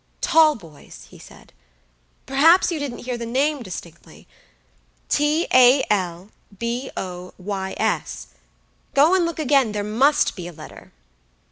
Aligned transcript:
"Talboys," 0.19 1.05
he 1.11 1.19
said; 1.19 1.53
"perhaps 2.25 2.71
you 2.71 2.79
didn't 2.79 3.05
hear 3.05 3.19
the 3.19 3.25
name 3.27 3.61
distinctlyT, 3.61 4.25
A, 5.21 5.85
L, 5.91 6.29
B, 6.57 6.89
O, 6.97 7.35
Y, 7.37 7.75
S. 7.77 8.29
Go 8.95 9.13
and 9.13 9.25
look 9.27 9.37
again, 9.37 9.73
there 9.73 9.83
must 9.83 10.35
be 10.35 10.47
a 10.47 10.53
letter." 10.53 10.91